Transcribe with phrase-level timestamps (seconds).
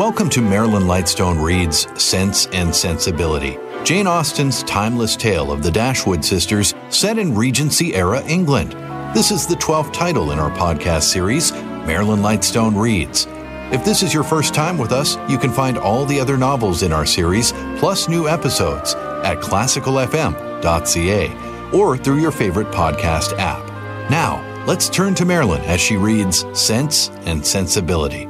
[0.00, 6.24] Welcome to Marilyn Lightstone Reads Sense and Sensibility, Jane Austen's timeless tale of the Dashwood
[6.24, 8.72] sisters set in Regency era England.
[9.14, 13.26] This is the 12th title in our podcast series, Marilyn Lightstone Reads.
[13.74, 16.82] If this is your first time with us, you can find all the other novels
[16.82, 23.68] in our series, plus new episodes, at classicalfm.ca or through your favorite podcast app.
[24.10, 28.29] Now, let's turn to Marilyn as she reads Sense and Sensibility.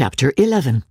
[0.00, 0.82] Chapter 11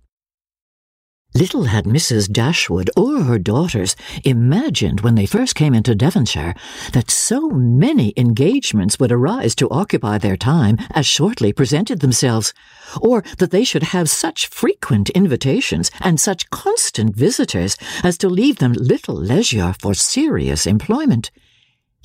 [1.34, 2.30] Little had Mrs.
[2.30, 6.54] Dashwood or her daughters imagined when they first came into Devonshire
[6.92, 12.54] that so many engagements would arise to occupy their time as shortly presented themselves,
[13.00, 18.58] or that they should have such frequent invitations and such constant visitors as to leave
[18.58, 21.32] them little leisure for serious employment.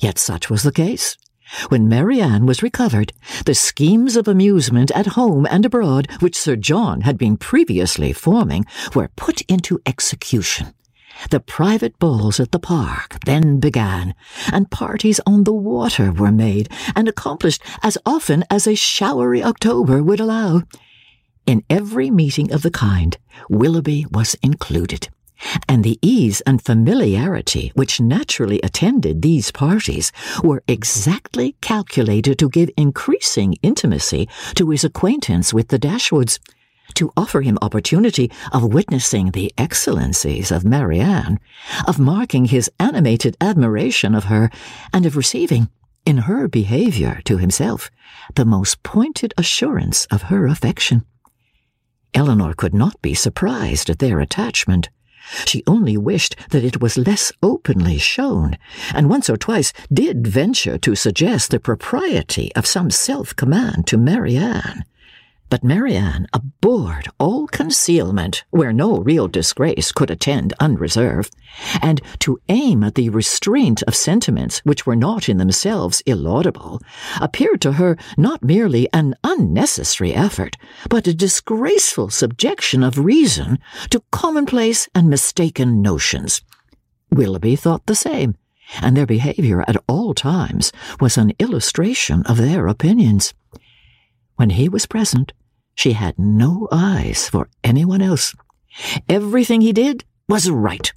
[0.00, 1.16] Yet such was the case.
[1.68, 3.12] When Marianne was recovered,
[3.44, 8.64] the schemes of amusement at home and abroad which Sir John had been previously forming
[8.94, 10.74] were put into execution.
[11.30, 14.14] The private balls at the park then began,
[14.52, 20.02] and parties on the water were made and accomplished as often as a showery October
[20.02, 20.62] would allow.
[21.46, 23.16] In every meeting of the kind,
[23.48, 25.08] Willoughby was included
[25.68, 32.70] and the ease and familiarity which naturally attended these parties were exactly calculated to give
[32.76, 36.38] increasing intimacy to his acquaintance with the Dashwoods,
[36.94, 41.38] to offer him opportunity of witnessing the excellencies of Marianne,
[41.86, 44.50] of marking his animated admiration of her,
[44.92, 45.68] and of receiving,
[46.04, 47.90] in her behaviour to himself,
[48.34, 51.04] the most pointed assurance of her affection.
[52.14, 54.88] Elinor could not be surprised at their attachment.
[55.46, 58.56] She only wished that it was less openly shown,
[58.94, 63.96] and once or twice did venture to suggest the propriety of some self command to
[63.96, 64.84] Marianne.
[65.48, 71.30] But Marianne abhorred all concealment where no real disgrace could attend unreserve,
[71.80, 76.80] and to aim at the restraint of sentiments which were not in themselves illaudable
[77.20, 80.56] appeared to her not merely an unnecessary effort,
[80.90, 86.42] but a disgraceful subjection of reason to commonplace and mistaken notions.
[87.12, 88.34] Willoughby thought the same,
[88.82, 93.32] and their behaviour at all times was an illustration of their opinions.
[94.36, 95.32] When he was present,
[95.74, 98.34] she had no eyes for anyone else.
[99.08, 100.92] Everything he did was right.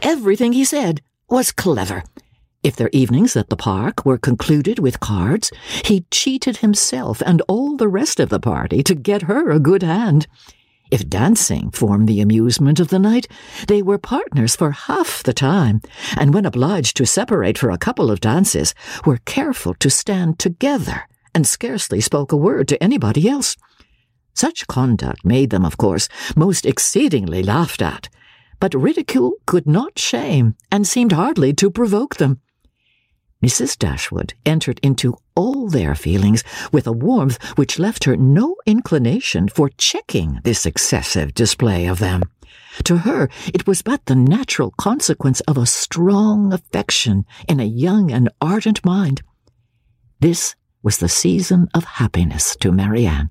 [0.00, 2.04] Everything he said was clever.
[2.62, 5.50] If their evenings at the park were concluded with cards,
[5.84, 9.82] he cheated himself and all the rest of the party to get her a good
[9.82, 10.28] hand.
[10.90, 13.26] If dancing formed the amusement of the night,
[13.66, 15.80] they were partners for half the time,
[16.16, 18.72] and when obliged to separate for a couple of dances,
[19.04, 23.56] were careful to stand together and scarcely spoke a word to anybody else.
[24.34, 28.08] Such conduct made them, of course, most exceedingly laughed at,
[28.60, 32.40] but ridicule could not shame, and seemed hardly to provoke them.
[33.44, 33.76] Mrs.
[33.76, 36.42] Dashwood entered into all their feelings
[36.72, 42.22] with a warmth which left her no inclination for checking this excessive display of them.
[42.84, 48.10] To her, it was but the natural consequence of a strong affection in a young
[48.10, 49.22] and ardent mind.
[50.20, 53.30] This was the season of happiness to Marianne.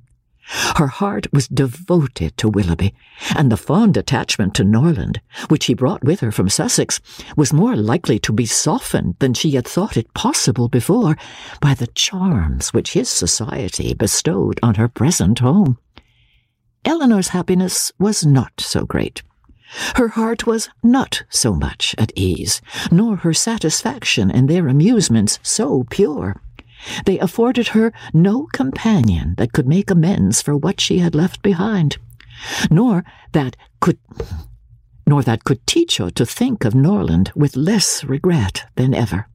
[0.76, 2.94] Her heart was devoted to Willoughby,
[3.34, 7.00] and the fond attachment to Norland, which he brought with her from Sussex,
[7.38, 11.16] was more likely to be softened than she had thought it possible before
[11.62, 15.78] by the charms which his society bestowed on her present home.
[16.84, 19.24] Elinor's happiness was not so great.
[19.96, 22.62] Her heart was not so much at ease,
[22.92, 26.42] nor her satisfaction in their amusements so pure.
[27.06, 31.98] They afforded her no companion that could make amends for what she had left behind,
[32.70, 33.98] nor that could
[35.06, 39.28] nor that could teach her to think of Norland with less regret than ever.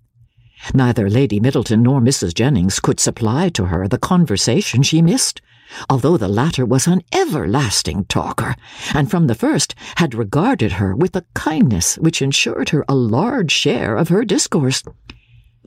[0.74, 2.34] Neither Lady Middleton nor Mrs.
[2.34, 5.40] Jennings could supply to her the conversation she missed,
[5.88, 8.56] although the latter was an everlasting talker,
[8.94, 13.52] and from the first had regarded her with a kindness which ensured her a large
[13.52, 14.82] share of her discourse.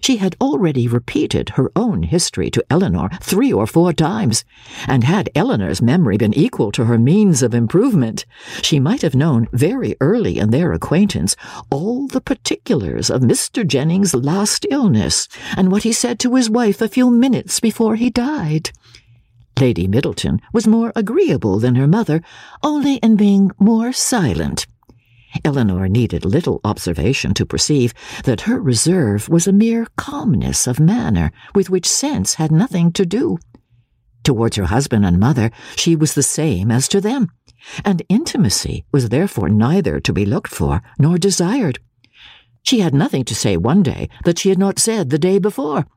[0.01, 4.43] She had already repeated her own history to Elinor three or four times,
[4.87, 8.25] and had Elinor's memory been equal to her means of improvement,
[8.63, 11.35] she might have known very early in their acquaintance
[11.69, 13.65] all the particulars of Mr.
[13.65, 18.09] Jennings' last illness, and what he said to his wife a few minutes before he
[18.09, 18.71] died.
[19.59, 22.23] Lady Middleton was more agreeable than her mother,
[22.63, 24.65] only in being more silent.
[25.43, 27.93] Elinor needed little observation to perceive
[28.23, 33.05] that her reserve was a mere calmness of manner with which sense had nothing to
[33.05, 33.37] do.
[34.23, 37.31] Towards her husband and mother, she was the same as to them,
[37.83, 41.79] and intimacy was therefore neither to be looked for nor desired.
[42.63, 45.87] She had nothing to say one day that she had not said the day before,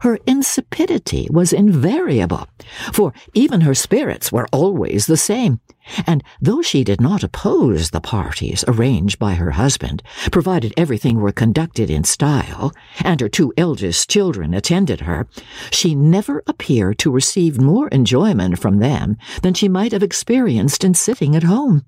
[0.00, 2.48] her insipidity was invariable,
[2.92, 5.60] for even her spirits were always the same.
[6.06, 11.32] And though she did not oppose the parties arranged by her husband, provided everything were
[11.32, 15.26] conducted in style, and her two eldest children attended her,
[15.70, 20.94] she never appeared to receive more enjoyment from them than she might have experienced in
[20.94, 21.84] sitting at home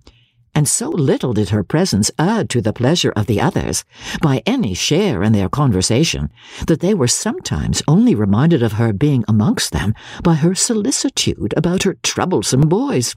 [0.55, 3.85] and so little did her presence add to the pleasure of the others
[4.21, 6.31] by any share in their conversation
[6.67, 11.85] that they were sometimes only reminded of her being amongst them by her solicitude about
[11.85, 13.17] her troublesome boys.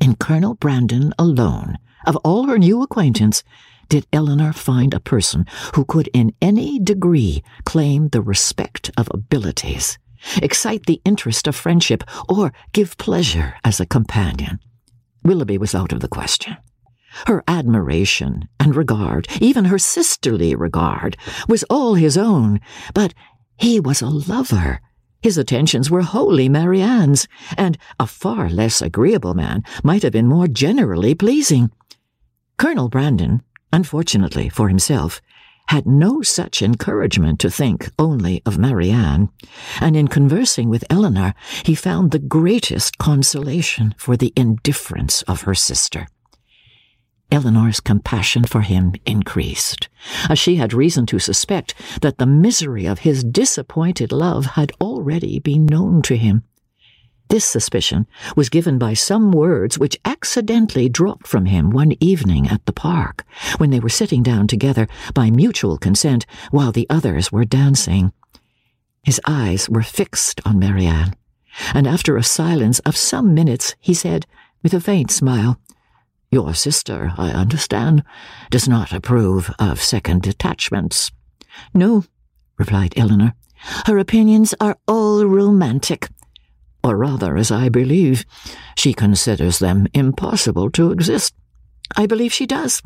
[0.00, 3.44] In Colonel Brandon alone, of all her new acquaintance,
[3.88, 9.98] did Elinor find a person who could in any degree claim the respect of abilities,
[10.42, 14.60] excite the interest of friendship, or give pleasure as a companion.
[15.28, 16.56] Willoughby was out of the question.
[17.26, 22.60] Her admiration and regard, even her sisterly regard, was all his own,
[22.94, 23.12] but
[23.58, 24.80] he was a lover.
[25.20, 27.28] His attentions were wholly Marianne's,
[27.58, 31.70] and a far less agreeable man might have been more generally pleasing.
[32.56, 35.20] Colonel Brandon, unfortunately for himself,
[35.68, 39.28] had no such encouragement to think only of Marianne,
[39.80, 41.34] and in conversing with Elinor
[41.64, 46.06] he found the greatest consolation for the indifference of her sister.
[47.30, 49.88] Elinor's compassion for him increased,
[50.30, 55.38] as she had reason to suspect that the misery of his disappointed love had already
[55.38, 56.44] been known to him.
[57.28, 62.64] This suspicion was given by some words which accidentally dropped from him one evening at
[62.64, 63.24] the park,
[63.58, 68.12] when they were sitting down together by mutual consent while the others were dancing.
[69.02, 71.14] His eyes were fixed on Marianne,
[71.74, 74.26] and after a silence of some minutes he said,
[74.62, 75.60] with a faint smile,
[76.30, 78.04] Your sister, I understand,
[78.50, 81.10] does not approve of second attachments.
[81.74, 82.04] No,
[82.56, 83.34] replied Elinor.
[83.84, 86.08] Her opinions are all romantic
[86.82, 88.24] or rather, as I believe,
[88.76, 91.34] she considers them impossible to exist.
[91.96, 92.82] I believe she does.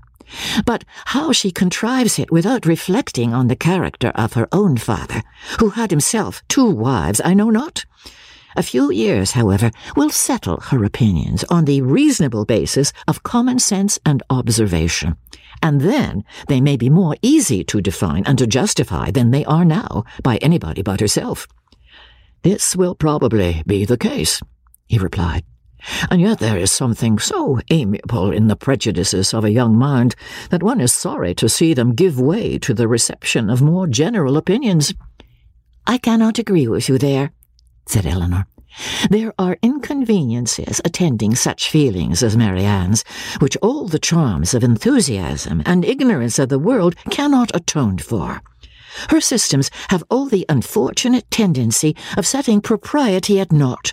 [0.65, 5.23] But how she contrives it without reflecting on the character of her own father,
[5.59, 7.85] who had himself two wives, I know not.
[8.55, 13.99] A few years, however, will settle her opinions on the reasonable basis of common sense
[14.05, 15.17] and observation,
[15.63, 19.65] and then they may be more easy to define and to justify than they are
[19.65, 21.49] now by anybody but herself.
[22.43, 24.41] This will probably be the case,
[24.89, 25.45] he replied.
[26.11, 30.15] And yet there is something so amiable in the prejudices of a young mind
[30.51, 34.37] that one is sorry to see them give way to the reception of more general
[34.37, 34.93] opinions.
[35.87, 37.33] I cannot agree with you there,
[37.87, 38.47] said Elinor.
[39.11, 43.05] There are inconveniences attending such feelings as Marianne's,
[43.39, 48.41] which all the charms of enthusiasm and ignorance of the world cannot atone for.
[49.11, 53.93] Her systems have all the unfortunate tendency of setting propriety at naught,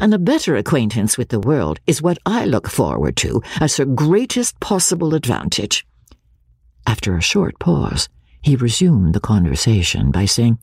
[0.00, 3.84] and a better acquaintance with the world is what I look forward to as her
[3.84, 5.86] greatest possible advantage.
[6.86, 8.08] After a short pause,
[8.42, 10.58] he resumed the conversation by saying,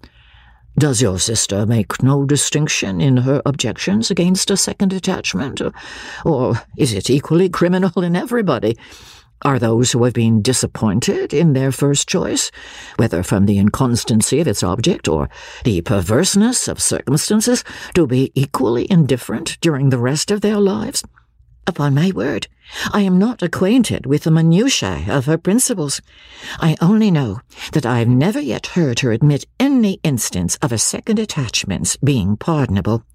[0.78, 5.62] Does your sister make no distinction in her objections against a second attachment,
[6.24, 8.78] or is it equally criminal in everybody?
[9.44, 12.52] Are those who have been disappointed in their first choice,
[12.98, 15.30] whether from the inconstancy of its object or
[15.64, 21.04] the perverseness of circumstances, to be equally indifferent during the rest of their lives?
[21.66, 22.48] Upon my word,
[22.92, 26.02] I am not acquainted with the minutiae of her principles.
[26.60, 27.40] I only know
[27.72, 32.36] that I have never yet heard her admit any instance of a second attachment's being
[32.36, 33.06] pardonable.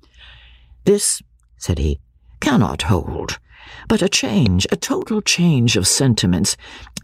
[0.84, 1.22] This,
[1.58, 2.00] said he,
[2.40, 3.38] cannot hold
[3.88, 6.56] but a change, a total change of sentiments.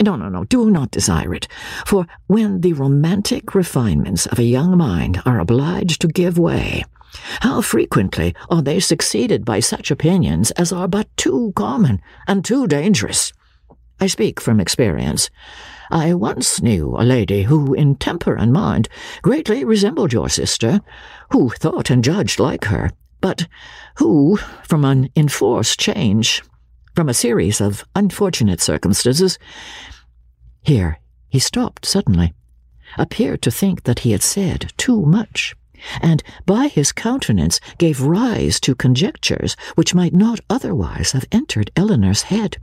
[0.03, 1.49] No, no, no, do not desire it.
[1.87, 6.85] For when the romantic refinements of a young mind are obliged to give way,
[7.41, 12.67] how frequently are they succeeded by such opinions as are but too common and too
[12.67, 13.33] dangerous?
[14.01, 15.31] I speak from experience.
[15.91, 18.89] I once knew a lady who, in temper and mind,
[19.23, 20.81] greatly resembled your sister,
[21.31, 22.91] who thought and judged like her,
[23.25, 23.47] but
[23.95, 26.43] who, from an enforced change,
[26.95, 29.39] from a series of unfortunate circumstances.
[30.61, 30.99] Here
[31.31, 32.35] he stopped suddenly,
[32.99, 35.57] appeared to think that he had said too much,
[36.03, 42.25] and by his countenance gave rise to conjectures which might not otherwise have entered Elinor's
[42.25, 42.59] head.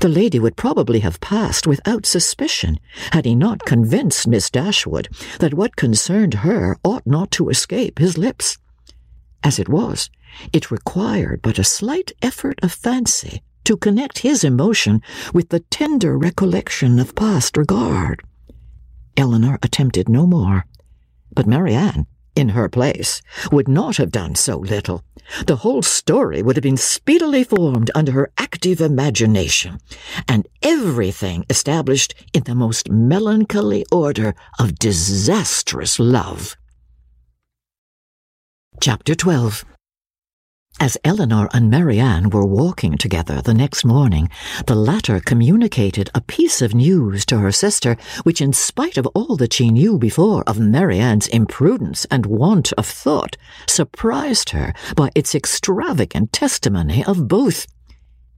[0.00, 2.78] The lady would probably have passed without suspicion
[3.10, 5.08] had he not convinced Miss Dashwood
[5.40, 8.58] that what concerned her ought not to escape his lips.
[9.44, 10.10] As it was,
[10.52, 16.18] it required but a slight effort of fancy to connect his emotion with the tender
[16.18, 18.22] recollection of past regard.
[19.16, 20.64] Elinor attempted no more,
[21.34, 23.20] but Marianne, in her place,
[23.50, 25.04] would not have done so little.
[25.46, 29.78] The whole story would have been speedily formed under her active imagination,
[30.28, 36.56] and everything established in the most melancholy order of disastrous love.
[38.82, 39.64] Chapter 12
[40.80, 44.28] as Elinor and Marianne were walking together the next morning,
[44.66, 49.36] the latter communicated a piece of news to her sister which, in spite of all
[49.36, 53.36] that she knew before of Marianne's imprudence and want of thought,
[53.68, 57.68] surprised her by its extravagant testimony of both.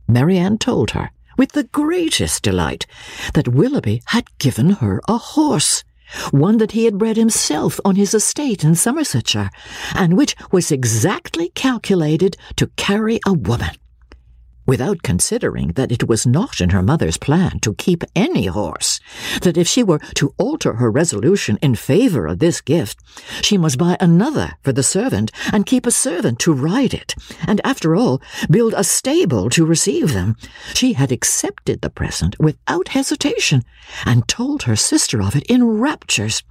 [0.07, 2.85] Marianne told her, with the greatest delight,
[3.33, 5.85] that Willoughby had given her a horse
[6.31, 9.51] one that he had bred himself on his estate in Somersetshire,
[9.95, 13.77] and which was exactly calculated to carry a woman
[14.67, 19.01] without considering that it was not in her mother's plan to keep any horse,
[19.43, 22.99] that if she were to alter her resolution in favour of this gift,
[23.43, 27.15] she must buy another for the servant and keep a servant to ride it,
[27.47, 30.37] and after all, build a stable to receive them.
[30.75, 33.63] She had accepted the present without hesitation,
[34.05, 36.43] and told her sister of it in raptures.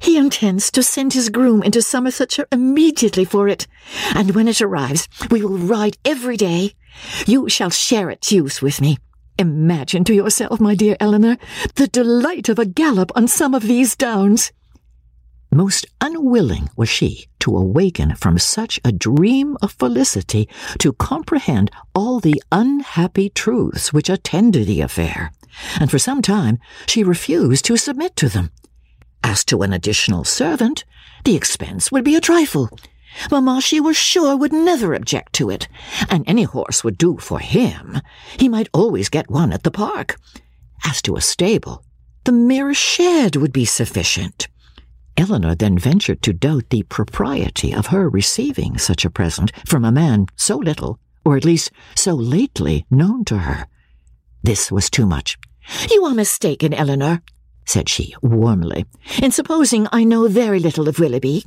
[0.00, 3.66] He intends to send his groom into Somersetshire immediately for it,
[4.14, 6.74] and when it arrives, we will ride every day.
[7.26, 8.98] You shall share its use with me.
[9.38, 11.38] Imagine to yourself, my dear Elinor,
[11.76, 14.52] the delight of a gallop on some of these downs.
[15.52, 22.20] Most unwilling was she to awaken from such a dream of felicity to comprehend all
[22.20, 25.32] the unhappy truths which attended the affair,
[25.80, 28.50] and for some time she refused to submit to them.
[29.24, 30.84] As to an additional servant,
[31.24, 32.70] the expense would be a trifle.
[33.30, 35.68] Mamma, she was sure, would never object to it,
[36.08, 38.00] and any horse would do for him.
[38.38, 40.16] He might always get one at the park.
[40.84, 41.84] As to a stable,
[42.24, 44.48] the mere shed would be sufficient.
[45.16, 49.92] Elinor then ventured to doubt the propriety of her receiving such a present from a
[49.92, 53.66] man so little, or at least so lately, known to her.
[54.42, 55.36] This was too much.
[55.90, 57.22] You are mistaken, Elinor,
[57.70, 58.84] said she warmly,
[59.22, 61.44] in supposing I know very little of Willoughby.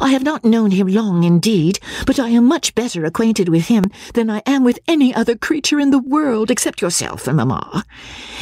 [0.00, 3.86] I have not known him long indeed, but I am much better acquainted with him
[4.14, 7.84] than I am with any other creature in the world except yourself and mamma.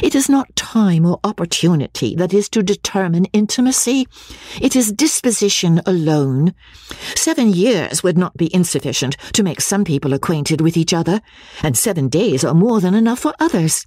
[0.03, 4.07] It is not time or opportunity that is to determine intimacy.
[4.61, 6.53] It is disposition alone.
[7.17, 11.23] Seven years would not be insufficient to make some people acquainted with each other,
[11.63, 13.87] and seven days are more than enough for others.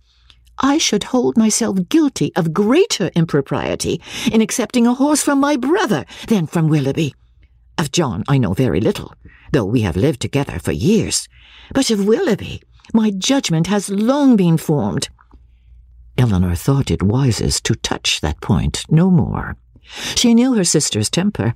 [0.60, 6.06] I should hold myself guilty of greater impropriety in accepting a horse from my brother
[6.28, 7.14] than from Willoughby.
[7.78, 9.14] Of John I know very little,
[9.52, 11.28] though we have lived together for years.
[11.74, 12.62] But of Willoughby
[12.94, 15.10] my judgment has long been formed.
[16.18, 19.58] Elinor thought it wisest to touch that point no more.
[20.16, 21.54] She knew her sister's temper.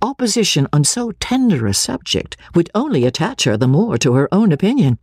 [0.00, 4.52] Opposition on so tender a subject would only attach her the more to her own
[4.52, 4.98] opinion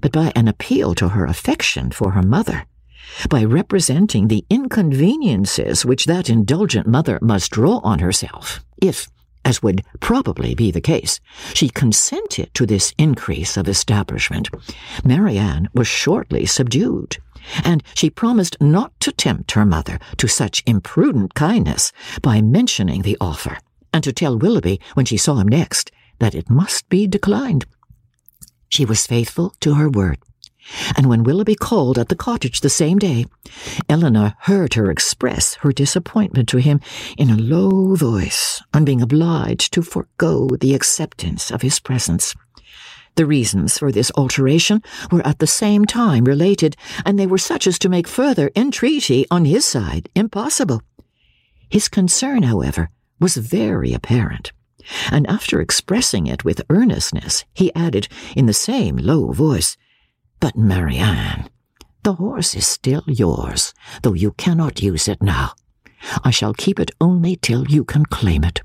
[0.00, 2.64] but by an appeal to her affection for her mother,
[3.30, 9.08] by representing the inconveniences which that indulgent mother must draw on herself, if,
[9.44, 11.20] as would probably be the case,
[11.54, 14.50] she consented to this increase of establishment,
[15.04, 17.16] Marianne was shortly subdued,
[17.64, 23.16] and she promised not to tempt her mother to such imprudent kindness by mentioning the
[23.20, 23.58] offer,
[23.92, 27.66] and to tell Willoughby when she saw him next that it must be declined.
[28.68, 30.18] She was faithful to her word.
[30.96, 33.26] And when Willoughby called at the cottage the same day,
[33.88, 36.80] Elinor heard her express her disappointment to him
[37.16, 42.34] in a low voice on being obliged to forego the acceptance of his presence.
[43.14, 47.66] The reasons for this alteration were at the same time related, and they were such
[47.66, 50.82] as to make further entreaty on his side impossible.
[51.70, 54.52] His concern, however, was very apparent
[55.10, 59.76] and after expressing it with earnestness, he added in the same low voice,
[60.40, 61.48] But, Marianne,
[62.02, 65.52] the horse is still yours, though you cannot use it now.
[66.22, 68.60] I shall keep it only till you can claim it.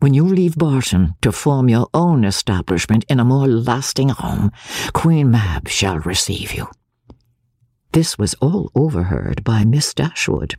[0.00, 4.50] When you leave Barton to form your own establishment in a more lasting home,
[4.92, 6.68] Queen Mab shall receive you.
[7.94, 10.56] This was all overheard by Miss Dashwood,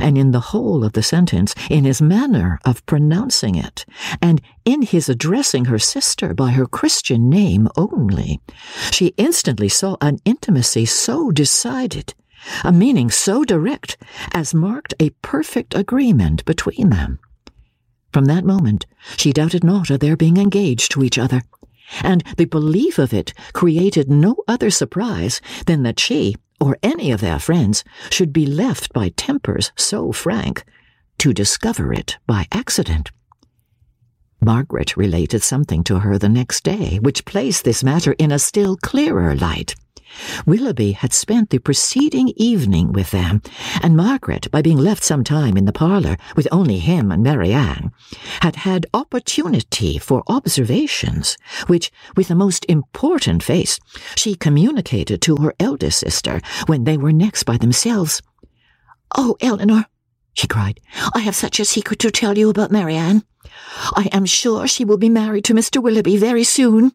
[0.00, 3.86] and in the whole of the sentence, in his manner of pronouncing it,
[4.20, 8.42] and in his addressing her sister by her Christian name only,
[8.90, 12.12] she instantly saw an intimacy so decided,
[12.62, 13.96] a meaning so direct,
[14.32, 17.18] as marked a perfect agreement between them.
[18.12, 18.84] From that moment,
[19.16, 21.40] she doubted not of their being engaged to each other,
[22.02, 27.20] and the belief of it created no other surprise than that she, or any of
[27.20, 30.64] their friends, should be left by tempers so frank
[31.18, 33.10] to discover it by accident.
[34.40, 38.76] Margaret related something to her the next day which placed this matter in a still
[38.76, 39.74] clearer light.
[40.46, 43.42] Willoughby had spent the preceding evening with them,
[43.82, 47.92] and Margaret, by being left some time in the parlour with only him and Marianne,
[48.40, 53.78] had had opportunity for observations, which, with a most important face,
[54.16, 58.22] she communicated to her eldest sister when they were next by themselves.
[59.16, 59.86] Oh, Elinor,
[60.34, 60.80] she cried,
[61.14, 63.22] I have such a secret to tell you about Marianne.
[63.94, 65.82] I am sure she will be married to Mr.
[65.82, 66.92] Willoughby very soon.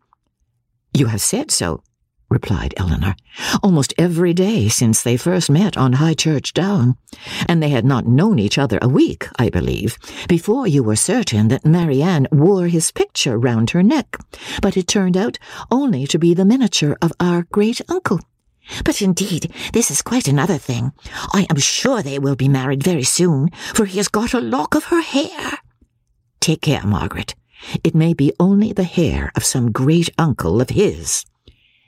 [0.94, 1.84] You have said so,
[2.30, 3.16] replied Elinor,
[3.64, 6.96] almost every day since they first met on High Church Down,
[7.48, 11.48] and they had not known each other a week, I believe, before you were certain
[11.48, 14.18] that Marianne wore his picture round her neck,
[14.62, 15.40] but it turned out
[15.72, 18.20] only to be the miniature of our great uncle.
[18.84, 20.92] But indeed, this is quite another thing.
[21.34, 24.76] I am sure they will be married very soon, for he has got a lock
[24.76, 25.58] of her hair.
[26.40, 27.36] Take care, Margaret.
[27.84, 31.26] It may be only the hair of some great uncle of his.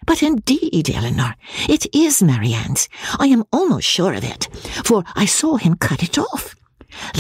[0.05, 1.35] But indeed, Elinor,
[1.69, 2.89] it is Marianne's.
[3.19, 4.49] I am almost sure of it,
[4.83, 6.55] for I saw him cut it off.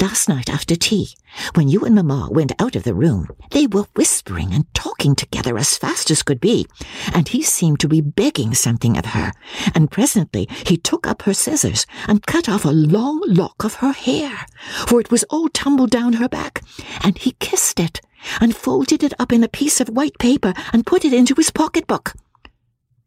[0.01, 1.15] Last night after tea,
[1.53, 5.57] when you and Mamma went out of the room, they were whispering and talking together
[5.57, 6.67] as fast as could be,
[7.13, 9.31] and he seemed to be begging something of her,
[9.73, 13.93] and presently he took up her scissors and cut off a long lock of her
[13.93, 14.45] hair,
[14.87, 16.61] for it was all tumbled down her back,
[17.01, 18.01] and he kissed it,
[18.41, 21.49] and folded it up in a piece of white paper and put it into his
[21.49, 22.13] pocket-book.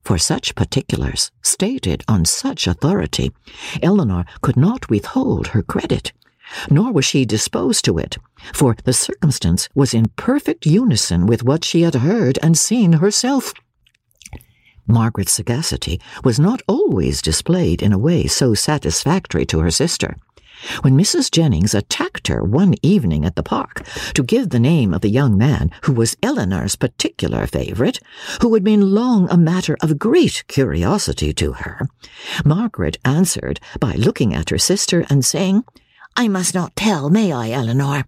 [0.04, 3.32] For such particulars, stated on such authority,
[3.82, 6.12] Elinor could not withhold her credit,
[6.70, 8.18] nor was she disposed to it,
[8.52, 13.54] for the circumstance was in perfect unison with what she had heard and seen herself.
[14.86, 20.16] Margaret's sagacity was not always displayed in a way so satisfactory to her sister
[20.82, 21.30] when Mrs.
[21.30, 25.36] Jennings attacked her one evening at the park to give the name of the young
[25.36, 28.00] man who was Elinor's particular favourite,
[28.40, 31.88] who had been long a matter of great curiosity to her,
[32.44, 35.64] Margaret answered by looking at her sister and saying,
[36.16, 38.04] I must not tell, may I, Elinor?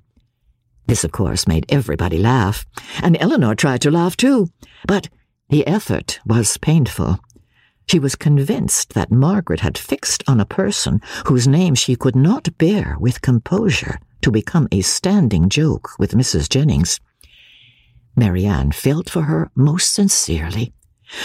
[0.86, 2.64] This, of course, made everybody laugh,
[3.02, 4.48] and Elinor tried to laugh too,
[4.86, 5.08] but
[5.48, 7.18] the effort was painful.
[7.88, 12.58] She was convinced that Margaret had fixed on a person whose name she could not
[12.58, 16.48] bear with composure to become a standing joke with Mrs.
[16.48, 16.98] Jennings.
[18.16, 20.72] Marianne felt for her most sincerely,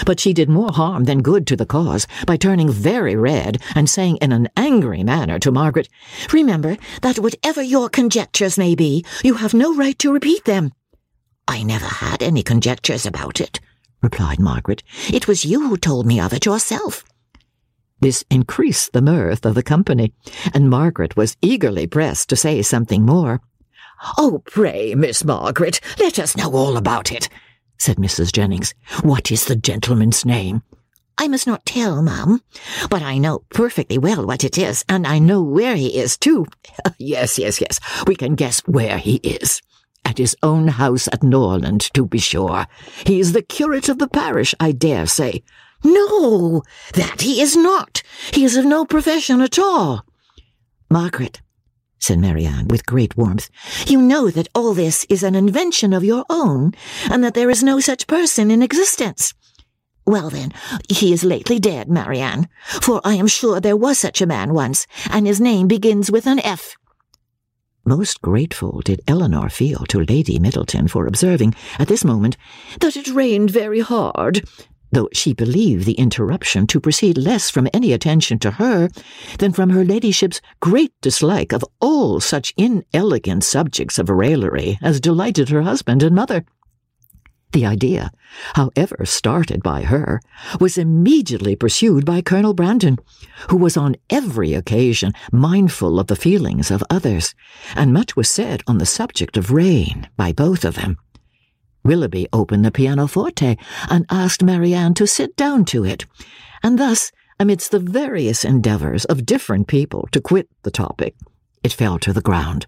[0.06, 3.90] but she did more harm than good to the cause by turning very red and
[3.90, 5.90] saying in an angry manner to Margaret,
[6.32, 10.72] Remember that whatever your conjectures may be, you have no right to repeat them.
[11.48, 13.60] I never had any conjectures about it,
[14.02, 14.84] replied Margaret.
[15.12, 17.04] It was you who told me of it yourself.
[18.02, 20.14] This increased the mirth of the company,
[20.54, 23.42] and Margaret was eagerly pressed to say something more.
[24.18, 27.30] Oh, pray, Miss Margaret, let us know all about it,
[27.78, 28.32] said Mrs.
[28.32, 28.74] Jennings.
[29.04, 30.64] What is the gentleman's name?
[31.20, 32.42] I must not tell, ma'am,
[32.90, 36.48] but I know perfectly well what it is, and I know where he is, too.
[36.98, 39.62] yes, yes, yes, we can guess where he is.
[40.04, 42.68] At his own house at Norland, to be sure.
[43.06, 45.44] He is the curate of the parish, I dare say.
[45.84, 48.04] No, that he is not.
[48.34, 50.06] He is of no profession at all.
[50.90, 51.42] Margaret,
[52.00, 53.50] said Marianne with great warmth,
[53.88, 56.74] you know that all this is an invention of your own,
[57.10, 59.34] and that there is no such person in existence.
[60.06, 60.52] Well, then,
[60.90, 64.88] he is lately dead, Marianne, for I am sure there was such a man once,
[65.10, 66.76] and his name begins with an F.
[67.84, 72.38] Most grateful did Elinor feel to Lady Middleton for observing, at this moment,
[72.80, 74.48] that it rained very hard,
[74.92, 78.88] though she believed the interruption to proceed less from any attention to her
[79.40, 85.50] than from her ladyship's great dislike of all such inelegant subjects of raillery as delighted
[85.50, 86.46] her husband and mother.
[87.52, 88.12] The idea,
[88.54, 90.22] however started by her,
[90.62, 92.98] was immediately pursued by Colonel Brandon,
[93.50, 97.36] who was on every occasion mindful of the feelings of others,
[97.76, 100.98] and much was said on the subject of rain by both of them.
[101.84, 103.58] Willoughby opened the pianoforte
[103.90, 106.06] and asked Marianne to sit down to it,
[106.64, 111.16] and thus amidst the various endeavors of different people to quit the topic,
[111.64, 112.66] it fell to the ground.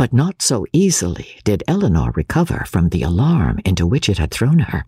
[0.00, 4.60] But not so easily did Elinor recover from the alarm into which it had thrown
[4.60, 4.86] her.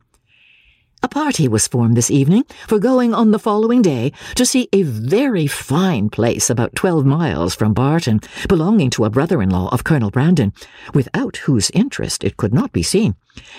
[1.03, 4.85] A party was formed this evening for going on the following day to see a
[4.85, 10.55] very fine place about twelve miles from Barton, belonging to a brother-in-law of Colonel Brandon,
[10.95, 13.15] without whose interest it could not be seen,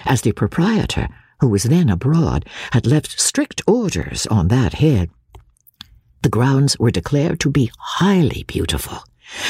[0.06, 1.08] as the proprietor,
[1.40, 5.12] who was then abroad, had left strict orders on that head.
[6.24, 9.04] The grounds were declared to be highly beautiful,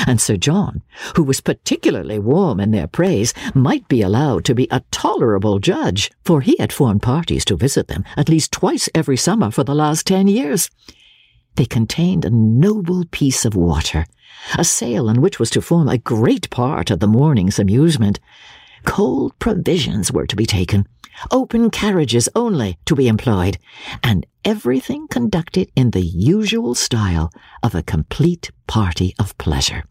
[0.07, 0.81] and Sir John,
[1.15, 6.11] who was particularly warm in their praise, might be allowed to be a tolerable judge,
[6.23, 9.75] for he had formed parties to visit them at least twice every summer for the
[9.75, 10.69] last ten years.
[11.55, 14.05] They contained a noble piece of water,
[14.57, 18.19] a sail in which was to form a great part of the morning's amusement.
[18.85, 20.87] Cold provisions were to be taken,
[21.31, 23.57] open carriages only to be employed,
[24.01, 29.83] and everything conducted in the usual style of a complete party of pleasure.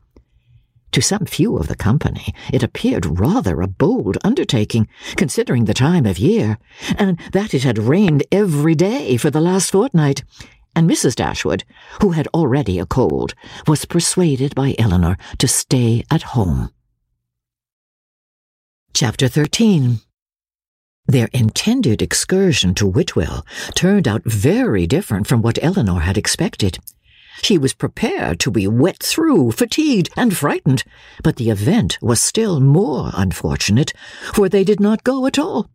[0.92, 6.04] To some few of the company, it appeared rather a bold undertaking, considering the time
[6.04, 6.58] of year,
[6.98, 10.22] and that it had rained every day for the last fortnight.
[10.76, 11.14] And Mrs.
[11.14, 11.64] Dashwood,
[12.02, 13.34] who had already a cold,
[13.66, 16.70] was persuaded by Elinor to stay at home.
[18.92, 20.00] Chapter 13
[21.06, 26.78] their intended excursion to Whitwell turned out very different from what Elinor had expected.
[27.42, 30.84] She was prepared to be wet through, fatigued, and frightened,
[31.22, 33.92] but the event was still more unfortunate,
[34.32, 35.68] for they did not go at all.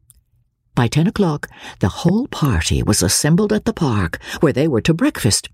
[0.76, 4.94] By ten o'clock, the whole party was assembled at the park, where they were to
[4.94, 5.50] breakfast.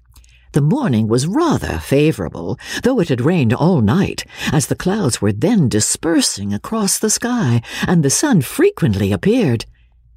[0.54, 5.34] The morning was rather favourable, though it had rained all night, as the clouds were
[5.34, 9.66] then dispersing across the sky, and the sun frequently appeared.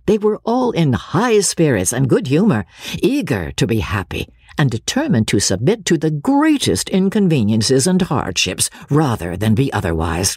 [0.04, 2.66] They were all in high spirits and good humour,
[3.02, 9.38] eager to be happy, and determined to submit to the greatest inconveniences and hardships rather
[9.38, 10.36] than be otherwise.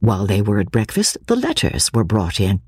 [0.00, 2.62] While they were at breakfast, the letters were brought in.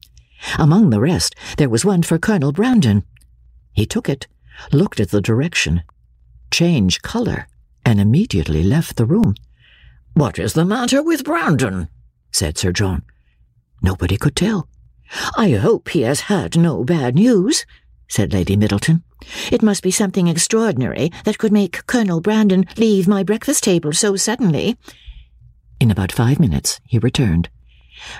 [0.58, 3.02] Among the rest, there was one for Colonel Brandon.
[3.72, 4.26] He took it,
[4.72, 5.82] looked at the direction,
[6.54, 7.48] change colour,
[7.84, 9.34] and immediately left the room.
[10.12, 11.88] What is the matter with Brandon?
[12.30, 13.02] said Sir John.
[13.82, 14.68] Nobody could tell.
[15.36, 17.66] I hope he has had no bad news,
[18.08, 19.02] said Lady Middleton.
[19.50, 24.14] It must be something extraordinary that could make Colonel Brandon leave my breakfast table so
[24.14, 24.76] suddenly.
[25.80, 27.48] In about five minutes he returned.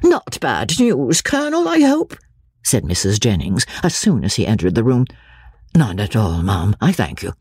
[0.03, 2.17] Not bad news, Colonel, I hope,
[2.65, 3.21] said Mrs.
[3.21, 5.07] Jennings as soon as he entered the room.
[5.77, 7.33] None at all, ma'am, I thank you.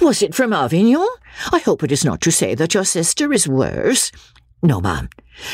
[0.00, 1.06] Was it from Avignon?
[1.52, 4.12] I hope it is not to say that your sister is worse.
[4.62, 5.08] No, ma'am.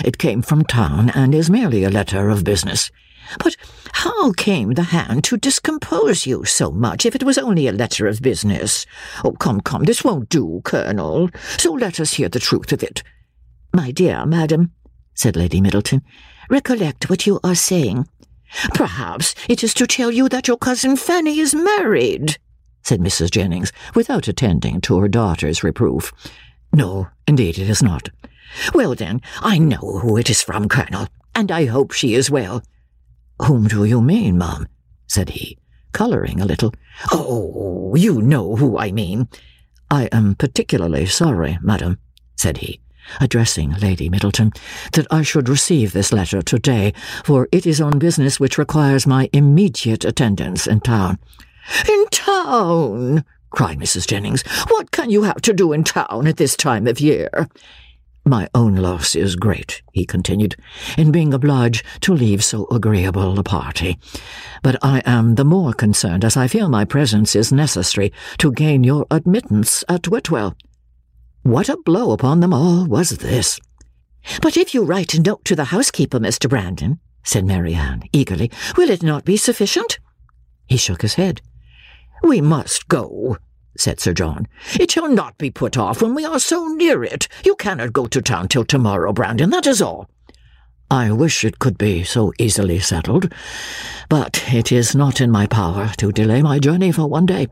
[0.04, 2.90] It came from town and is merely a letter of business.
[3.42, 3.56] But
[3.92, 8.06] how came the hand to discompose you so much if it was only a letter
[8.06, 8.86] of business?
[9.24, 11.30] Oh, come, come, this won't do, Colonel.
[11.58, 13.02] So let us hear the truth of it.
[13.72, 14.72] My dear madam,
[15.14, 16.02] said Lady Middleton,
[16.48, 18.08] recollect what you are saying.
[18.72, 22.38] Perhaps it is to tell you that your cousin Fanny is married
[22.82, 23.30] said Mrs.
[23.30, 26.12] Jennings, without attending to her daughter's reproof.
[26.72, 28.08] No, indeed it is not.
[28.74, 32.62] Well, then, I know who it is from, Colonel, and I hope she is well.
[33.42, 34.66] Whom do you mean, ma'am?
[35.06, 35.58] said he,
[35.92, 36.72] colouring a little.
[37.12, 39.28] Oh, you know who I mean.
[39.90, 41.98] I am particularly sorry, madam,
[42.36, 42.80] said he,
[43.20, 44.52] addressing Lady Middleton,
[44.92, 46.92] that I should receive this letter today,
[47.24, 51.18] for it is on business which requires my immediate attendance in town.
[51.88, 53.24] In town!
[53.50, 54.06] cried Mrs.
[54.06, 54.42] Jennings.
[54.68, 57.48] What can you have to do in town at this time of year?
[58.24, 60.54] My own loss is great, he continued,
[60.98, 63.98] in being obliged to leave so agreeable a party.
[64.62, 68.84] But I am the more concerned as I feel my presence is necessary to gain
[68.84, 70.54] your admittance at Whitwell.
[71.42, 73.58] What a blow upon them all was this!
[74.42, 76.50] But if you write a note to the housekeeper, Mr.
[76.50, 79.98] Brandon, said Marianne eagerly, will it not be sufficient?
[80.66, 81.40] He shook his head.
[82.22, 83.36] We must go,
[83.76, 84.46] said Sir John.
[84.78, 87.28] It shall not be put off when we are so near it.
[87.44, 90.08] You cannot go to town till tomorrow, Brandon, that is all.
[90.90, 93.32] I wish it could be so easily settled,
[94.08, 97.48] but it is not in my power to delay my journey for one day.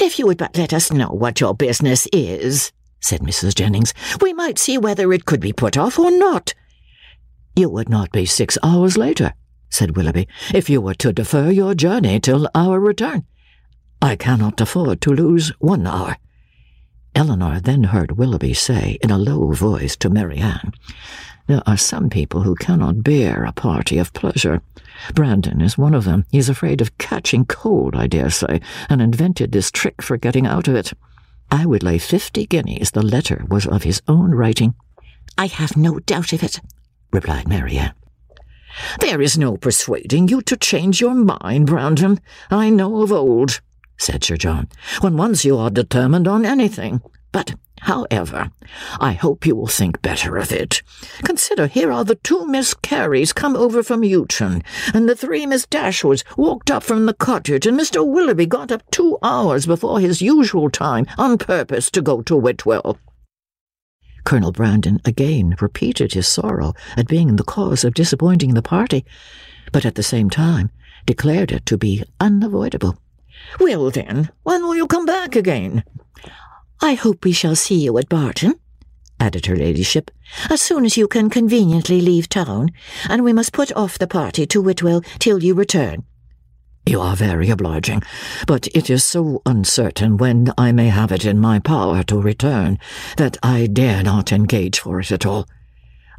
[0.00, 3.54] If you would but let us know what your business is, said Mrs.
[3.54, 6.54] Jennings, we might see whether it could be put off or not.
[7.54, 9.34] You would not be six hours later,
[9.70, 13.24] said Willoughby, if you were to defer your journey till our return.
[14.02, 16.16] I cannot afford to lose one hour.
[17.14, 20.72] Elinor then heard Willoughby say in a low voice to Marianne,
[21.46, 24.60] There are some people who cannot bear a party of pleasure.
[25.14, 26.26] Brandon is one of them.
[26.32, 30.46] He is afraid of catching cold, I dare say, and invented this trick for getting
[30.46, 30.92] out of it.
[31.52, 34.74] I would lay fifty guineas the letter was of his own writing.
[35.38, 36.60] I have no doubt of it,
[37.12, 37.94] replied Marianne.
[38.98, 42.20] There is no persuading you to change your mind, Brandon.
[42.50, 43.60] I know of old,
[44.02, 44.68] said Sir John,
[45.00, 47.00] when once you are determined on anything.
[47.30, 48.50] But, however,
[48.98, 50.82] I hope you will think better of it.
[51.22, 55.66] Consider, here are the two Miss Careys come over from Eton, and the three Miss
[55.66, 58.04] Dashwoods walked up from the cottage, and Mr.
[58.04, 62.98] Willoughby got up two hours before his usual time on purpose to go to Whitwell.
[64.24, 69.04] Colonel Brandon again repeated his sorrow at being the cause of disappointing the party,
[69.70, 70.70] but at the same time
[71.06, 72.98] declared it to be unavoidable.
[73.60, 75.84] Well, then, when will you come back again?
[76.80, 78.54] I hope we shall see you at Barton,
[79.20, 80.10] added her ladyship,
[80.50, 82.70] as soon as you can conveniently leave town,
[83.08, 86.04] and we must put off the party to Whitwell till you return.
[86.84, 88.02] You are very obliging,
[88.48, 92.80] but it is so uncertain when I may have it in my power to return
[93.16, 95.46] that I dare not engage for it at all.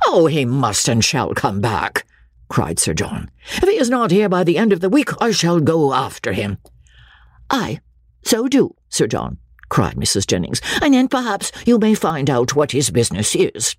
[0.06, 2.06] Oh, he must and shall come back,
[2.48, 3.30] cried Sir John.
[3.58, 6.32] If he is not here by the end of the week, I shall go after
[6.32, 6.58] him.
[7.49, 7.79] Ay,
[8.23, 9.38] so do, Sir John,
[9.69, 10.27] cried Mrs.
[10.27, 13.75] Jennings, and then perhaps you may find out what his business is.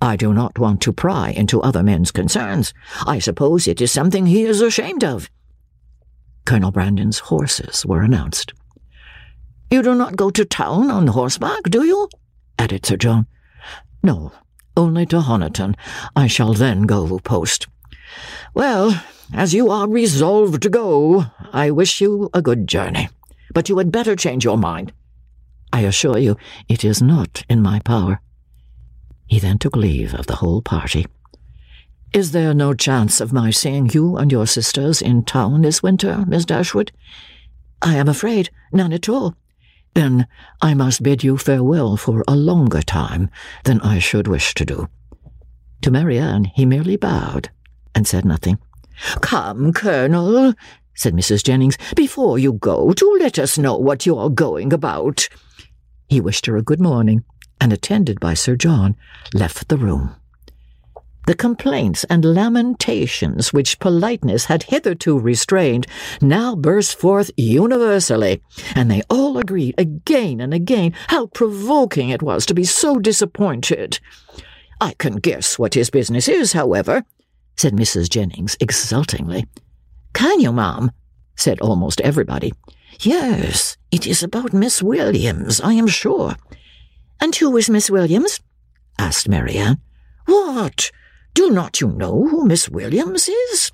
[0.00, 2.74] I do not want to pry into other men's concerns.
[3.06, 5.30] I suppose it is something he is ashamed of.
[6.44, 8.52] Colonel Brandon's horses were announced.
[9.70, 12.08] You do not go to town on horseback, do you?
[12.58, 13.26] added Sir John.
[14.02, 14.32] No,
[14.76, 15.74] only to Honiton.
[16.14, 17.66] I shall then go post.
[18.54, 23.08] Well, as you are resolved to go, I wish you a good journey.
[23.52, 24.92] But you had better change your mind.
[25.72, 26.36] I assure you
[26.68, 28.20] it is not in my power.
[29.26, 31.06] He then took leave of the whole party.
[32.12, 36.24] Is there no chance of my seeing you and your sisters in town this winter,
[36.26, 36.92] Miss Dashwood?
[37.82, 39.34] I am afraid none at all.
[39.94, 40.26] Then
[40.62, 43.28] I must bid you farewell for a longer time
[43.64, 44.88] than I should wish to do.
[45.82, 47.50] To Marianne he merely bowed
[47.96, 48.58] and said nothing.
[49.22, 50.54] Come, Colonel,
[50.94, 51.42] said Mrs.
[51.42, 55.28] Jennings, before you go, do let us know what you are going about.
[56.08, 57.24] He wished her a good morning,
[57.60, 58.96] and attended by Sir John,
[59.34, 60.14] left the room.
[61.26, 65.86] The complaints and lamentations which politeness had hitherto restrained
[66.20, 68.42] now burst forth universally,
[68.76, 73.98] and they all agreed again and again how provoking it was to be so disappointed.
[74.80, 77.04] I can guess what his business is, however,
[77.56, 78.08] said Mrs.
[78.08, 79.46] Jennings exultingly.
[80.12, 80.90] Can you, ma'am?
[81.36, 82.52] said almost everybody.
[83.00, 86.36] Yes, it is about Miss Williams, I am sure.
[87.20, 88.40] And who is Miss Williams?
[88.98, 89.80] asked Marianne.
[90.24, 90.90] What?
[91.34, 93.72] Do not you know who Miss Williams is?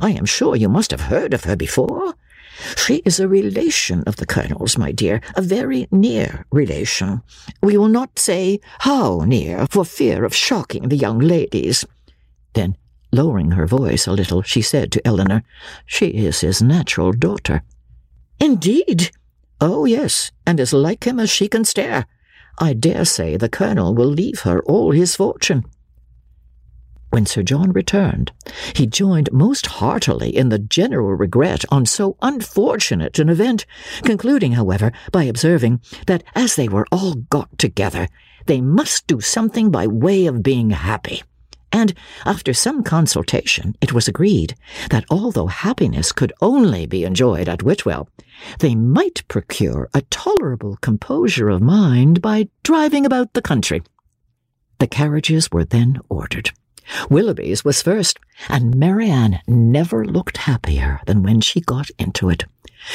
[0.00, 2.14] I am sure you must have heard of her before.
[2.76, 7.22] She is a relation of the Colonel's, my dear, a very near relation.
[7.62, 11.84] We will not say how near, for fear of shocking the young ladies.
[12.54, 12.76] Then,
[13.12, 15.42] lowering her voice a little, she said to Elinor,
[15.86, 17.62] She is his natural daughter.
[18.40, 19.10] Indeed?
[19.60, 22.06] Oh, yes, and as like him as she can stare.
[22.58, 25.64] I dare say the Colonel will leave her all his fortune.
[27.10, 28.32] When Sir John returned,
[28.74, 33.64] he joined most heartily in the general regret on so unfortunate an event,
[34.02, 38.08] concluding, however, by observing that as they were all got together,
[38.46, 41.22] they must do something by way of being happy.
[41.72, 44.54] And after some consultation, it was agreed
[44.90, 48.08] that although happiness could only be enjoyed at Whitwell,
[48.60, 53.82] they might procure a tolerable composure of mind by driving about the country.
[54.78, 56.52] The carriages were then ordered.
[57.10, 62.44] Willoughby's was first, and Marianne never looked happier than when she got into it.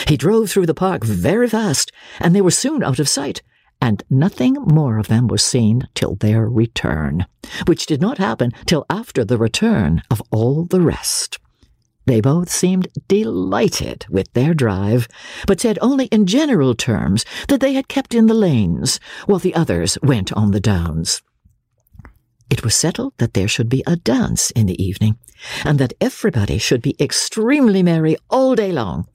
[0.07, 3.43] He drove through the park very fast, and they were soon out of sight,
[3.83, 7.25] and nothing more of them was seen till their return,
[7.67, 11.37] which did not happen till after the return of all the rest.
[12.05, 15.09] They both seemed delighted with their drive,
[15.47, 19.53] but said only in general terms that they had kept in the lanes, while the
[19.53, 21.21] others went on the downs.
[22.49, 25.17] It was settled that there should be a dance in the evening,
[25.65, 29.07] and that everybody should be extremely merry all day long.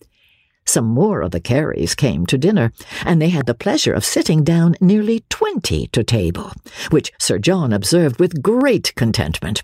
[0.69, 2.73] Some more of the Careys came to dinner,
[3.07, 6.53] and they had the pleasure of sitting down nearly twenty to table,
[6.91, 9.63] which Sir John observed with great contentment.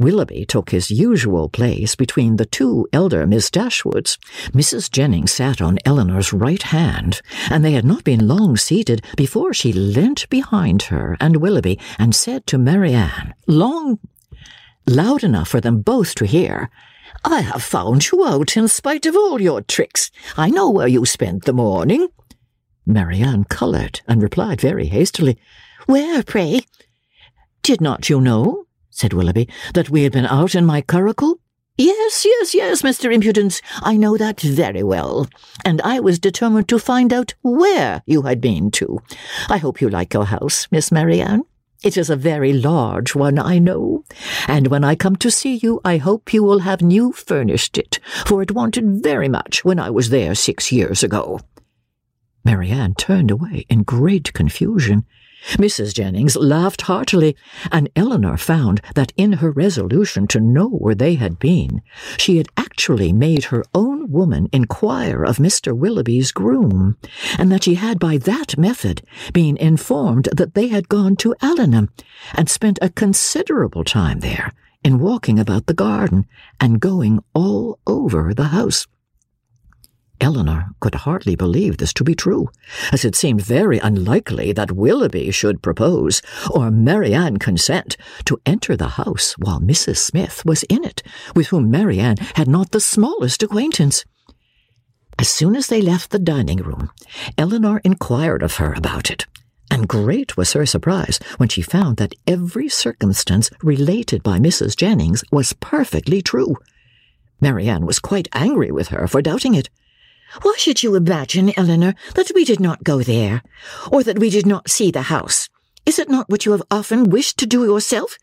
[0.00, 4.18] Willoughby took his usual place between the two elder Miss Dashwoods.
[4.50, 4.90] Mrs.
[4.90, 9.72] Jennings sat on Elinor's right hand, and they had not been long seated before she
[9.72, 14.00] leant behind her and Willoughby and said to Marianne, long,
[14.88, 16.68] loud enough for them both to hear,
[17.24, 20.10] I have found you out in spite of all your tricks.
[20.36, 22.08] I know where you spent the morning.
[22.84, 25.38] Marianne coloured and replied very hastily,
[25.86, 26.62] Where, pray?
[27.62, 28.64] Did not you know?
[28.90, 31.38] said Willoughby, that we had been out in my curricle?
[31.78, 33.12] Yes, yes, yes, Mr.
[33.12, 35.26] Impudence, I know that very well,
[35.64, 39.00] and I was determined to find out where you had been to.
[39.48, 41.44] I hope you like your house, Miss Marianne.
[41.82, 44.04] It is a very large one, I know,
[44.46, 47.98] and when I come to see you, I hope you will have new furnished it,
[48.24, 51.40] for it wanted very much when I was there six years ago.
[52.44, 55.04] Marianne turned away in great confusion.
[55.52, 55.94] Mrs.
[55.94, 57.36] Jennings laughed heartily,
[57.70, 61.82] and Elinor found that in her resolution to know where they had been,
[62.16, 65.76] she had actually made her own woman inquire of Mr.
[65.76, 66.96] Willoughby's groom,
[67.38, 69.02] and that she had by that method
[69.32, 71.88] been informed that they had gone to Allenham,
[72.34, 74.52] and spent a considerable time there
[74.84, 76.26] in walking about the garden
[76.60, 78.86] and going all over the house.
[80.22, 82.48] Elinor could hardly believe this to be true,
[82.92, 88.90] as it seemed very unlikely that Willoughby should propose, or Marianne consent, to enter the
[88.90, 89.96] house while Mrs.
[89.96, 91.02] Smith was in it,
[91.34, 94.04] with whom Marianne had not the smallest acquaintance.
[95.18, 96.92] As soon as they left the dining room,
[97.36, 99.26] Elinor inquired of her about it,
[99.72, 104.76] and great was her surprise when she found that every circumstance related by Mrs.
[104.76, 106.54] Jennings was perfectly true.
[107.40, 109.68] Marianne was quite angry with her for doubting it.
[110.40, 113.42] Why should you imagine, Elinor, that we did not go there,
[113.90, 115.48] or that we did not see the house?
[115.84, 118.16] Is it not what you have often wished to do yourself?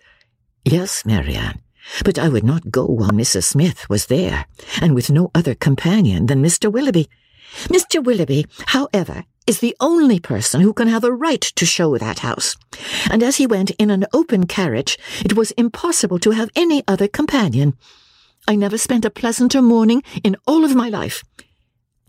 [0.65, 1.61] Yes, Marianne,
[2.03, 3.43] but I would not go while Mrs.
[3.43, 4.45] Smith was there,
[4.81, 6.71] and with no other companion than Mr.
[6.71, 7.07] Willoughby.
[7.65, 8.03] Mr.
[8.03, 12.55] Willoughby, however, is the only person who can have a right to show that house,
[13.09, 17.07] and as he went in an open carriage, it was impossible to have any other
[17.07, 17.75] companion.
[18.47, 21.23] I never spent a pleasanter morning in all of my life.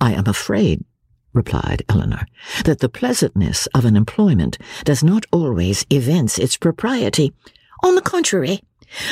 [0.01, 0.85] I am afraid,
[1.33, 2.27] replied Elinor,
[2.65, 7.33] that the pleasantness of an employment does not always evince its propriety.
[7.83, 8.61] On the contrary,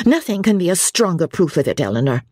[0.05, 2.23] nothing can be a stronger proof of it, Elinor.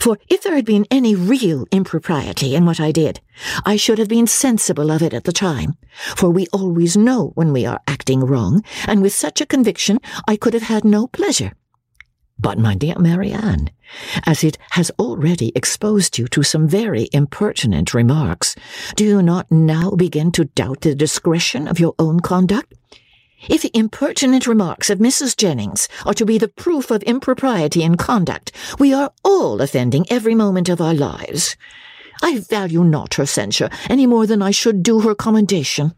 [0.00, 3.20] For if there had been any real impropriety in what I did,
[3.64, 5.76] I should have been sensible of it at the time,
[6.16, 10.36] for we always know when we are acting wrong, and with such a conviction I
[10.36, 11.52] could have had no pleasure.
[12.40, 13.68] But, my dear Marianne,
[14.24, 18.56] as it has already exposed you to some very impertinent remarks,
[18.96, 22.72] do you not now begin to doubt the discretion of your own conduct?
[23.46, 25.36] If the impertinent remarks of Mrs.
[25.36, 30.34] Jennings are to be the proof of impropriety in conduct, we are all offending every
[30.34, 31.56] moment of our lives.
[32.22, 35.94] I value not her censure any more than I should do her commendation.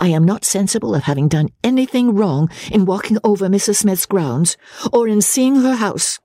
[0.00, 3.76] I am not sensible of having done anything wrong in walking over Mrs.
[3.76, 4.56] Smith's grounds,
[4.92, 6.18] or in seeing her house.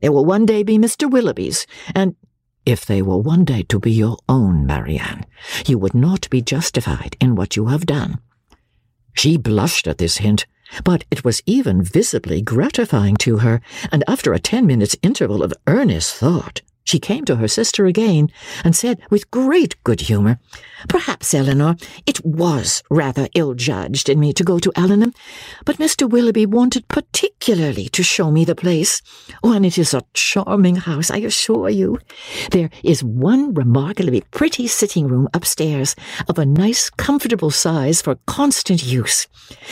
[0.00, 1.10] There will one day be Mr.
[1.10, 2.16] Willoughby's, and
[2.64, 5.24] if they were one day to be your own, Marianne,
[5.66, 8.18] you would not be justified in what you have done.
[9.14, 10.46] She blushed at this hint,
[10.84, 13.60] but it was even visibly gratifying to her,
[13.92, 18.30] and after a ten minutes' interval of earnest thought, she came to her sister again
[18.64, 20.38] and said with great good humour,
[20.88, 25.12] Perhaps, Elinor, it was rather ill-judged in me to go to Allenham,
[25.64, 26.08] but Mr.
[26.08, 29.02] Willoughby wanted particularly to show me the place.
[29.42, 31.98] Oh, and it is a charming house, I assure you.
[32.52, 35.96] There is one remarkably pretty sitting-room upstairs,
[36.28, 39.26] of a nice, comfortable size for constant use,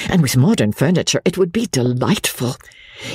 [0.08, 2.56] and with modern furniture it would be delightful.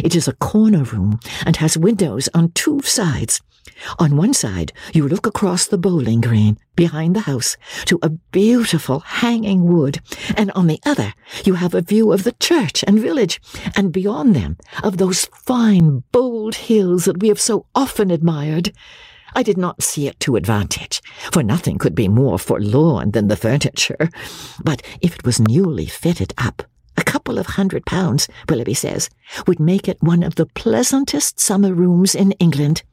[0.03, 3.41] It is a corner room and has windows on two sides.
[3.97, 8.99] On one side, you look across the bowling green behind the house to a beautiful
[8.99, 9.99] hanging wood,
[10.35, 11.13] and on the other,
[11.45, 13.41] you have a view of the church and village,
[13.75, 18.71] and beyond them, of those fine, bold hills that we have so often admired.
[19.35, 23.35] I did not see it to advantage, for nothing could be more forlorn than the
[23.35, 24.09] furniture.
[24.63, 26.63] But if it was newly fitted up,
[26.99, 29.09] a couple of hundred pounds, Willoughby says,
[29.47, 32.83] would make it one of the pleasantest summer rooms in England.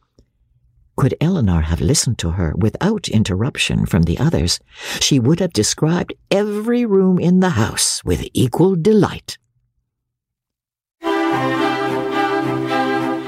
[0.97, 4.59] Could Elinor have listened to her without interruption from the others,
[5.01, 9.37] she would have described every room in the house with equal delight.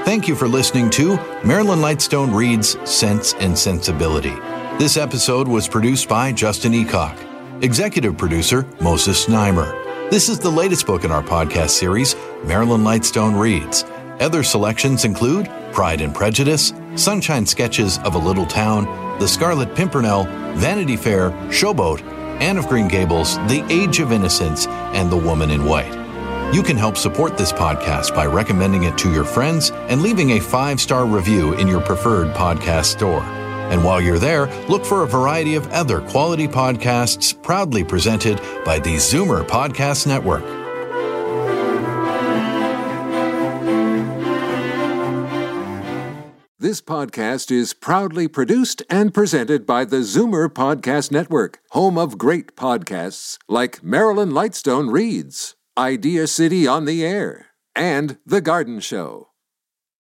[0.05, 4.35] Thank you for listening to Marilyn Lightstone Reads Sense and Sensibility.
[4.79, 7.15] This episode was produced by Justin Eacock,
[7.61, 9.88] executive producer Moses Znaimer.
[10.09, 13.83] This is the latest book in our podcast series, Marilyn Lightstone Reads
[14.19, 18.85] Other selections include Pride and Prejudice, Sunshine Sketches of a Little Town,
[19.19, 20.23] The Scarlet Pimpernel,
[20.55, 22.01] Vanity Fair, Showboat,
[22.41, 25.93] Anne of Green Gables, The Age of Innocence, and The Woman in White.
[26.55, 30.39] You can help support this podcast by recommending it to your friends and leaving a
[30.39, 33.21] five star review in your preferred podcast store.
[33.69, 38.79] And while you're there, look for a variety of other quality podcasts proudly presented by
[38.79, 40.43] the Zoomer Podcast Network.
[46.61, 52.57] This podcast is proudly produced and presented by the Zoomer Podcast Network, home of great
[52.57, 59.28] podcasts like Marilyn Lightstone Reads, Idea City on the Air, and The Garden Show.